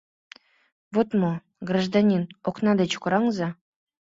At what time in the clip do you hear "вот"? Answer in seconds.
0.93-1.09